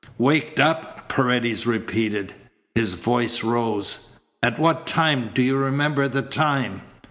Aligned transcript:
"Waked 0.17 0.59
up!" 0.59 1.07
Paredes 1.09 1.67
repeated. 1.67 2.33
His 2.73 2.95
voice 2.95 3.43
rose. 3.43 4.15
"At 4.41 4.57
what 4.57 4.87
time? 4.87 5.29
Do 5.31 5.43
you 5.43 5.55
remember 5.57 6.07
the 6.07 6.23
time?" 6.23 6.81